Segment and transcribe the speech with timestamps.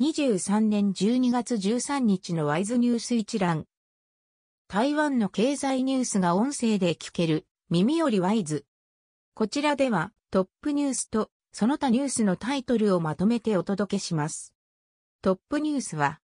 [0.00, 3.64] 2023年12月13日のワイズニュース一覧。
[4.66, 8.66] 台湾の経済ニュースが音声で聞ける耳よりワイズ。
[9.34, 14.52] こちらではトップニュースとその他ニュースのタイトルをまとめてお届けします。
[15.22, 16.18] トップニュースは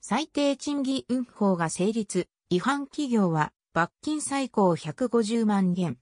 [0.00, 5.96] 最低賃金運法が成立、違反企業は罰金最高150万元。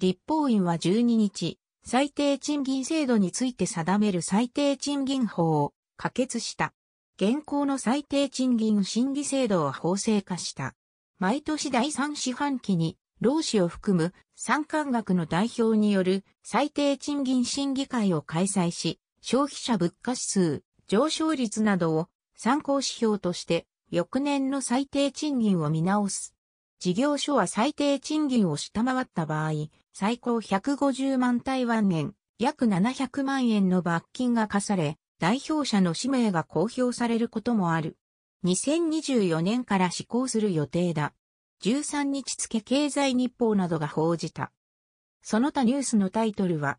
[0.00, 6.72] 立法院は12日、最低賃金制度について定める最低賃金法を可決した。
[7.16, 10.74] 現行の最低賃金審議制度を法制化した。
[11.18, 26.34] 毎年第3四半期に、労使を含む参観学の代表による最低賃金審議会を開催し、消費者物価指数、上昇率などを参考指標として翌年の最低賃金を見直す。
[26.80, 29.52] 事業所は最低賃金を下回った場合、
[29.92, 37.96] 最高150万台湾円、約700万円の罰金が課され、代表者の氏名が公表されることもある。
[38.44, 41.14] 2024年から施行する予定だ。
[41.62, 44.52] 13日付経済日報などが報じた。
[45.22, 46.78] その他ニュースのタイトルは、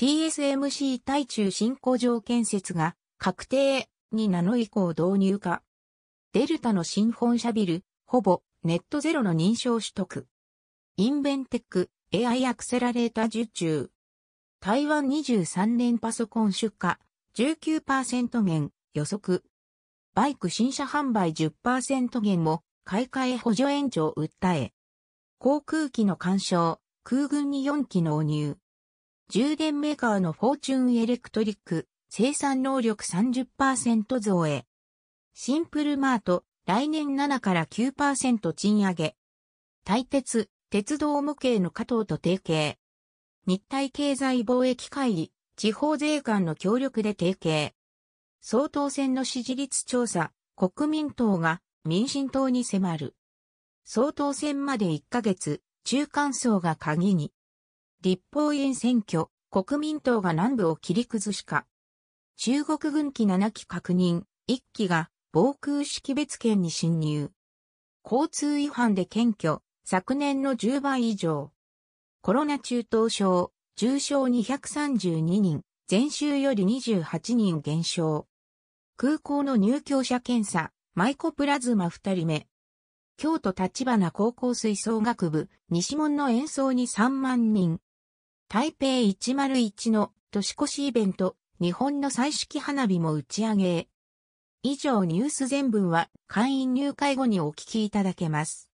[0.00, 5.62] TSMC 対中新工場建設が確定にナノ以降導入か。
[6.32, 10.26] デルタの新本社ビル、ほぼネットゼロの認証取得。
[10.96, 13.92] インベンテック AI アクセラレータ受注。
[14.58, 16.96] 台湾23年パソコン出荷
[17.36, 19.44] 19%減予測。
[20.14, 24.72] バイク新車販売10%減も買い替え補助延長訴え。
[25.38, 28.56] 航空機の干渉、空軍に4機納入。
[29.28, 34.66] 充電メーカーのフォーチュンエレクトリック、生産能力30%増へ。
[35.34, 39.16] シンプルマート、来年7から9%賃上げ。
[39.84, 42.76] 大鉄、鉄道模型の加藤と提携。
[43.46, 47.74] 日体経済貿易会議、地方税関の協力で提携。
[48.40, 53.14] 総統選の支持率調査、国民党が民進党に迫る。
[53.84, 57.30] 総統選まで1ヶ月、中間層が鍵に。
[58.00, 61.66] 立法院選挙、国民党が南部を切り崩しか。
[62.38, 67.32] 中国軍機7機確認、1機が防空識別圏に侵入。
[68.02, 71.52] 交通違反で検挙、昨年の10倍以上。
[72.22, 73.52] コロナ中等症、
[73.82, 78.26] 重症232人、前週より28人減少。
[78.98, 82.46] 空港の入居者検査、マイコプラズマ2人目。
[83.16, 87.80] 京都立花高校吹奏楽部、西門の演奏に3万人。
[88.50, 93.88] 台北101の年越しイベント、日本の彩色花火も打ち上げ
[94.62, 98.68] 以上ニュース全文は会員入会後にお聞きいただけます。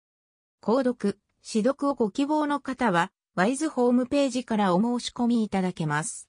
[0.63, 6.21] 購読、指読をご希望の方は、ワイズホームページからお申し込みいただけます。